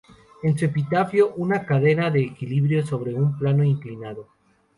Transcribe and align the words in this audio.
En 0.41 0.57
su 0.57 0.65
epitafio 0.65 1.27
figura 1.27 1.43
una 1.57 1.63
cadena 1.63 2.07
en 2.07 2.15
equilibrio 2.15 2.83
sobre 2.83 3.13
un 3.13 3.37
plano 3.37 3.63
inclinado. 3.63 4.29